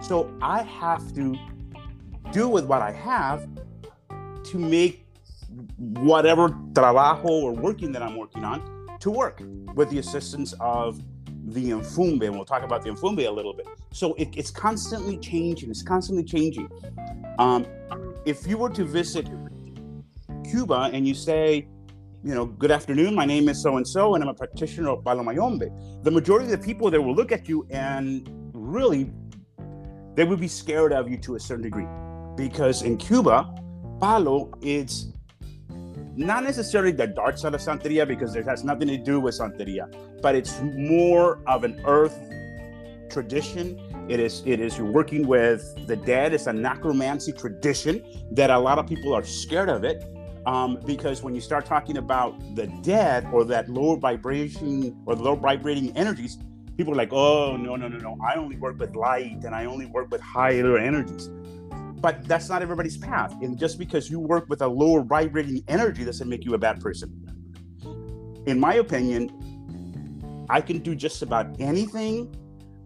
[0.00, 1.36] So I have to
[2.32, 3.48] do with what I have
[4.44, 5.06] to make
[5.78, 9.42] whatever trabajo or working that I'm working on to work
[9.74, 11.00] with the assistance of
[11.46, 13.66] the Mfumbe, and we'll talk about the Mfumbe a little bit.
[13.92, 15.70] So it, it's constantly changing.
[15.70, 16.70] It's constantly changing.
[17.38, 17.66] Um,
[18.24, 19.28] if you were to visit
[20.50, 21.68] Cuba and you say,
[22.22, 25.04] you know, good afternoon, my name is so and so, and I'm a practitioner of
[25.04, 25.68] Palo Mayombe,
[26.02, 29.10] the majority of the people there will look at you and really,
[30.14, 31.86] they would be scared of you to a certain degree,
[32.36, 33.54] because in Cuba,
[34.00, 35.12] Palo is
[36.16, 39.92] not necessarily the dark side of Santeria because it has nothing to do with Santeria,
[40.22, 42.18] but it's more of an earth
[43.10, 43.80] tradition.
[44.08, 46.34] It is it is working with the dead.
[46.34, 50.04] It's a necromancy tradition that a lot of people are scared of it.
[50.46, 55.22] Um, because when you start talking about the dead or that lower vibration or the
[55.22, 56.36] lower vibrating energies,
[56.76, 58.18] people are like, oh no, no, no, no.
[58.22, 61.30] I only work with light and I only work with higher energies
[62.04, 63.32] but that's not everybody's path.
[63.40, 66.78] And just because you work with a lower vibrating energy doesn't make you a bad
[66.78, 67.08] person.
[68.44, 69.30] In my opinion,
[70.50, 72.36] I can do just about anything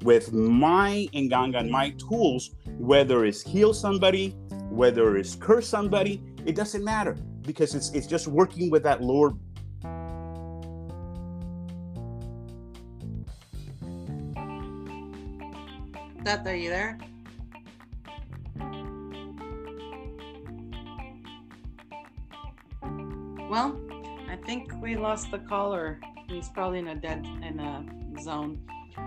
[0.04, 4.36] with my Nganga and my tools, whether it's heal somebody,
[4.70, 9.32] whether it's curse somebody, it doesn't matter because it's it's just working with that lower
[16.24, 16.98] Tata, are you there?
[23.48, 23.80] Well,
[24.28, 26.00] I think we lost the caller.
[26.28, 28.60] He's probably in a dead in a zone.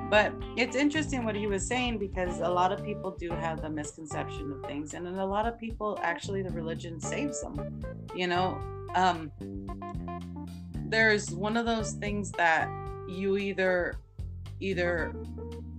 [0.10, 3.70] But it's interesting what he was saying because a lot of people do have the
[3.70, 7.82] misconception of things, and then a lot of people actually the religion saves them.
[8.16, 8.60] You know,
[8.96, 9.32] um,
[10.88, 12.70] there's one of those things that
[13.08, 13.96] you either
[14.62, 15.14] either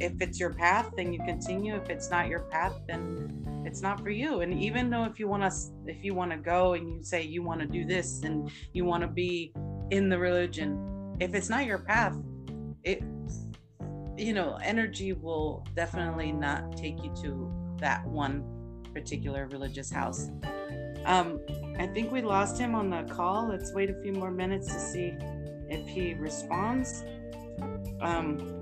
[0.00, 1.76] if it's your path then you continue.
[1.76, 4.40] If it's not your path then it's not for you.
[4.40, 7.22] And even though if you want to if you want to go and you say
[7.22, 9.52] you want to do this and you want to be
[9.90, 12.16] in the religion if it's not your path
[12.82, 13.02] it
[14.16, 18.44] you know energy will definitely not take you to that one
[18.92, 20.28] particular religious house.
[21.04, 21.40] Um
[21.78, 23.48] i think we lost him on the call.
[23.48, 25.14] Let's wait a few more minutes to see
[25.68, 27.04] if he responds.
[28.00, 28.62] Um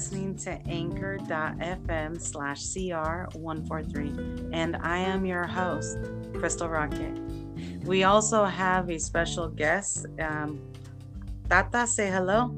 [0.00, 5.98] listening to anchor.fm slash CR143, and I am your host,
[6.32, 7.29] Crystal Rocket.
[7.84, 10.06] We also have a special guest.
[10.18, 10.60] Um,
[11.48, 12.54] Tata, say hello.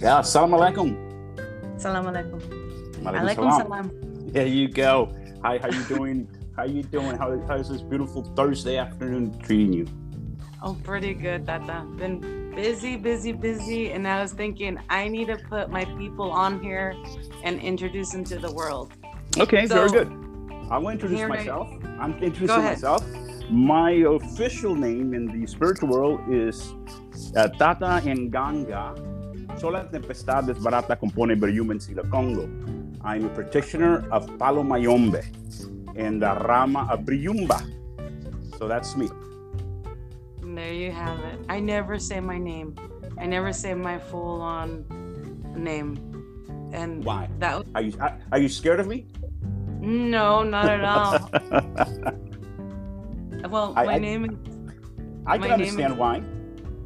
[0.00, 1.80] Yeah, salam alaikum.
[1.80, 2.40] Salam alaikum.
[3.02, 3.90] Alaikum salam.
[4.32, 5.14] There you go.
[5.42, 6.28] Hi, how you doing?
[6.58, 7.16] how you doing?
[7.16, 9.86] How, how's this beautiful Thursday afternoon treating you?
[10.60, 11.86] Oh, pretty good, Tata.
[11.96, 13.92] Been busy, busy, busy.
[13.92, 16.96] And I was thinking, I need to put my people on here
[17.44, 18.92] and introduce them to the world.
[19.38, 20.08] Okay, so, very good.
[20.68, 21.68] I will introduce myself.
[21.84, 22.02] I...
[22.02, 23.04] I'm introducing myself.
[23.50, 26.74] My official name in the spiritual world is
[27.34, 28.92] uh, Tata Nganga.
[29.58, 32.44] Sola tempestad desbarata compone Briumen Sila Congo.
[33.02, 35.22] I'm a practitioner of Palo Mayombe
[35.96, 37.58] and the Rama of Briumba.
[38.58, 39.08] So that's me.
[40.42, 41.40] There you have it.
[41.48, 42.76] I never say my name.
[43.18, 44.84] I never say my full on
[45.56, 45.96] name.
[46.72, 47.28] and Why?
[47.38, 49.06] that Are you are, are you scared of me?
[49.80, 51.30] no, not at all.
[53.50, 54.30] well, I- my I- name is
[55.26, 56.22] I can understand is- why.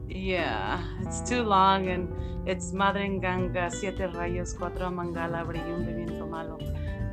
[0.08, 2.08] Yeah, it's too long and
[2.46, 6.58] it's Madre Nganga, Siete Rayos, Cuatro Mangala, Brillum Viento Malo.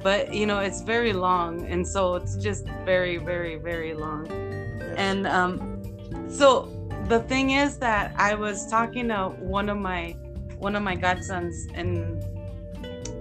[0.04, 4.26] But you know, it's very long and so it's just very, very, very long.
[4.28, 4.96] Yes.
[4.98, 5.82] And um
[6.28, 6.68] so
[7.08, 10.16] the thing is that I was talking to one of my
[10.58, 12.20] one of my godsons in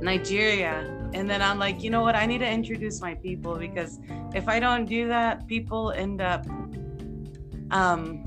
[0.03, 0.85] Nigeria
[1.15, 3.99] and then I'm like, you know what, I need to introduce my people because
[4.35, 6.47] if I don't do that, people end up
[7.71, 8.25] um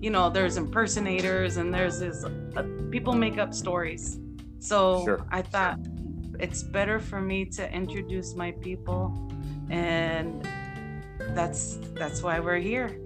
[0.00, 4.18] you know there's impersonators and there's this uh, people make up stories.
[4.58, 5.26] So Sure.
[5.30, 5.78] i thought
[6.38, 9.28] it's better for me to introduce my people
[9.70, 10.46] and
[11.34, 12.98] that's that's why we're here.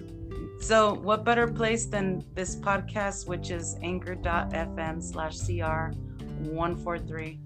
[0.60, 5.92] So what better place than this podcast which is anchor.fm slash cr
[6.48, 7.40] 143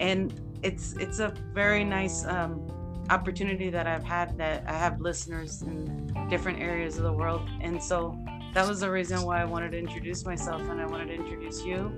[0.00, 0.32] and
[0.62, 2.66] it's it's a very nice um,
[3.10, 7.82] opportunity that i've had that i have listeners in different areas of the world and
[7.82, 8.16] so
[8.54, 11.64] that was the reason why i wanted to introduce myself and i wanted to introduce
[11.64, 11.92] you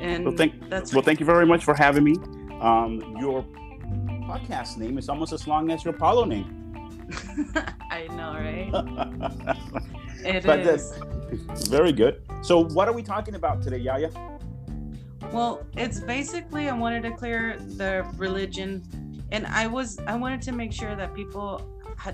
[0.00, 2.16] and Well, thank that's well, thank you very much for having me.
[2.60, 3.44] Um, your
[4.28, 6.48] podcast name is almost as long as your Palo name.
[7.90, 8.72] i know right
[10.24, 10.44] It is.
[10.44, 12.22] But that's very good.
[12.42, 14.10] So, what are we talking about today, Yaya?
[15.32, 18.82] Well, it's basically I wanted to clear the religion,
[19.32, 21.66] and I was I wanted to make sure that people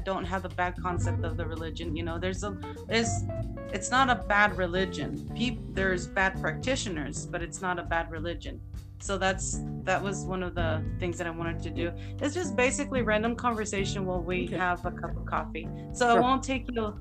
[0.05, 1.97] don't have the bad concept of the religion.
[1.97, 2.57] You know, there's a
[2.89, 3.25] there's
[3.73, 5.31] it's not a bad religion.
[5.37, 8.61] Peop, there's bad practitioners, but it's not a bad religion.
[9.01, 11.93] So that's that was one of the things that I wanted to do.
[12.21, 14.57] It's just basically random conversation while we Okay.
[14.57, 15.69] have a cup of coffee.
[15.93, 16.19] So Sure.
[16.19, 16.95] it won't take you.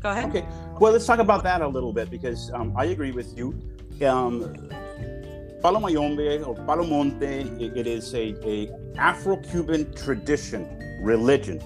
[0.00, 0.26] Go ahead.
[0.26, 0.44] Okay.
[0.78, 3.54] Well, let's talk about that a little bit because um, I agree with you.
[4.06, 4.42] Um,
[5.64, 11.58] Palo Mayombe or Palo Monte, it, it is a, a Afro-Cuban tradition, religion.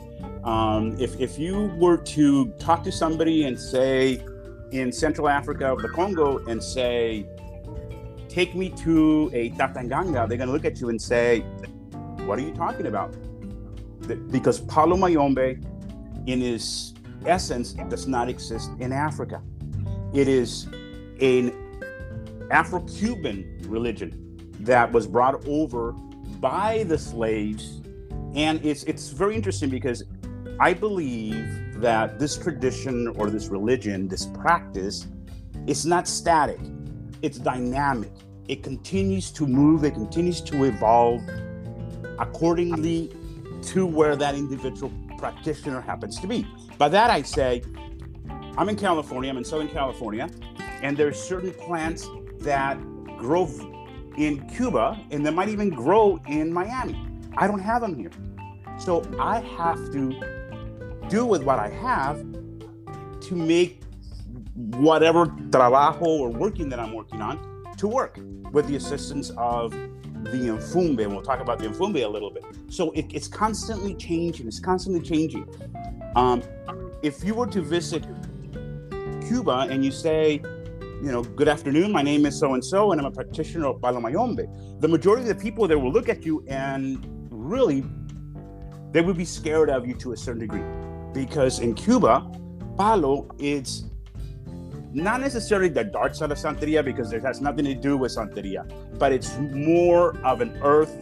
[0.45, 4.25] Um, if, if you were to talk to somebody and say
[4.71, 7.27] in Central Africa, of the Congo, and say,
[8.29, 11.41] take me to a Tatanganga, they're going to look at you and say,
[12.25, 13.13] what are you talking about?
[14.31, 15.59] Because Palo Mayombe,
[16.27, 16.95] in his
[17.27, 19.43] essence does not exist in Africa.
[20.15, 20.69] It is
[21.21, 21.53] an
[22.53, 25.93] Afro Cuban religion that was brought over
[26.41, 27.81] by the slaves.
[28.35, 30.03] And it's, it's very interesting because
[30.61, 35.07] I believe that this tradition or this religion, this practice,
[35.67, 36.59] it's not static,
[37.23, 38.13] it's dynamic.
[38.49, 41.23] It continues to move, it continues to evolve
[42.19, 43.13] accordingly
[43.63, 46.47] to where that individual practitioner happens to be.
[46.79, 47.63] By that I say,
[48.57, 50.29] I'm in California, I'm in Southern California,
[50.83, 52.09] and there's certain plants
[52.41, 52.79] that
[53.19, 53.49] grow
[54.17, 57.01] in Cuba and they might even grow in Miami.
[57.37, 58.11] I don't have them here.
[58.79, 60.21] So I have to
[61.09, 62.25] do with what I have
[63.21, 63.83] to make
[64.55, 67.39] whatever trabajo or working that I'm working on
[67.77, 68.19] to work
[68.53, 71.03] with the assistance of the Mfumbe.
[71.03, 72.45] And we'll talk about the Mfumbe a little bit.
[72.69, 75.47] So it, it's constantly changing, it's constantly changing.
[76.17, 76.43] Um,
[77.03, 78.05] if you were to visit
[79.27, 80.43] Cuba and you say,
[81.03, 83.81] you know, good afternoon, my name is so and so, and I'm a practitioner of
[83.81, 84.47] Palo Mayombe,
[84.81, 87.85] the majority of the people there will look at you and really
[88.91, 90.65] they would be scared of you to a certain degree.
[91.13, 92.29] Because in Cuba,
[92.77, 93.85] Palo is
[94.93, 98.69] not necessarily the dark side of Santeria because it has nothing to do with Santeria,
[98.99, 100.97] but it's more of an earth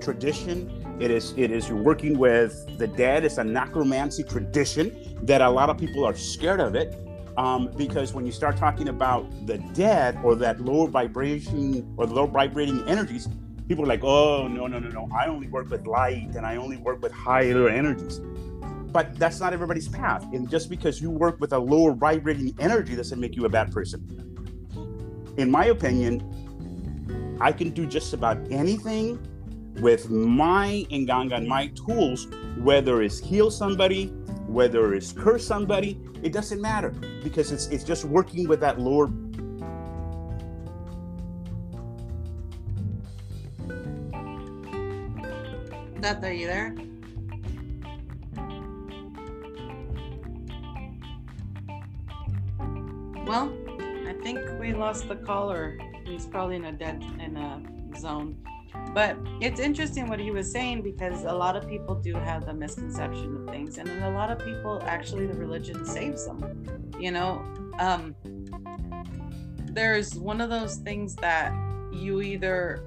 [0.00, 0.70] tradition.
[1.00, 3.24] It is it is working with the dead.
[3.24, 6.94] It's a necromancy tradition that a lot of people are scared of it.
[7.36, 12.14] Um, because when you start talking about the dead or that lower vibration or the
[12.14, 13.28] lower vibrating energies,
[13.68, 15.08] people are like, oh no, no, no, no.
[15.16, 18.20] I only work with light and I only work with higher energies.
[18.92, 20.24] But that's not everybody's path.
[20.34, 23.72] And just because you work with a lower vibrating energy doesn't make you a bad
[23.72, 24.00] person.
[25.38, 29.18] In my opinion, I can do just about anything
[29.80, 32.28] with my Nganga and my tools,
[32.58, 34.12] whether it's heal somebody,
[34.52, 36.90] whether it's curse somebody, it doesn't matter
[37.22, 39.08] because it's it's just working with that lower
[46.02, 46.74] Tata, are you there?
[53.24, 53.52] Well,
[54.06, 55.78] I think we lost the caller.
[56.04, 57.62] He's probably in a dead in a
[57.98, 58.36] zone.
[58.94, 62.52] But it's interesting what he was saying because a lot of people do have the
[62.52, 66.92] misconception of things, and a lot of people actually the religion saves them.
[66.98, 67.42] You know,
[67.78, 68.14] um,
[69.72, 71.52] there's one of those things that
[71.92, 72.84] you either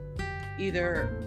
[0.60, 1.22] either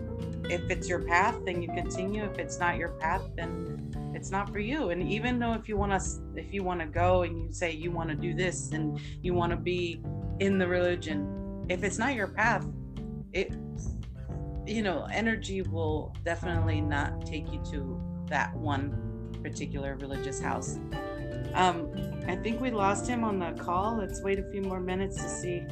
[0.48, 4.50] if it's your path then you continue if it's not your path then it's not
[4.50, 6.00] for you and even though if you want to
[6.36, 9.34] if you want to go and you say you want to do this and you
[9.34, 10.02] want to be
[10.40, 12.66] in the religion if it's not your path
[13.32, 13.52] it
[14.68, 20.78] you know, energy will definitely not take you to that one particular religious house.
[21.54, 21.90] Um,
[22.26, 23.96] I think we lost him on the call.
[23.96, 25.62] Let's wait a few more minutes to see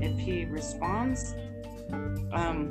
[0.00, 1.34] if he responds.
[2.32, 2.70] Um,